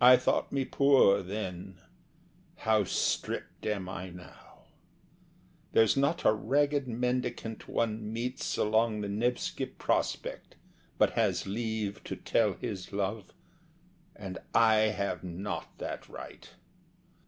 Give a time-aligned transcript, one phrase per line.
[0.00, 1.78] I thought me poor then.
[2.56, 4.64] How stript am I now!
[5.70, 10.56] There's not a ragged mendicant one meets Along the Nevski Prospekt
[10.98, 13.32] but has leave To tell his love,
[14.16, 16.50] and I have not that right!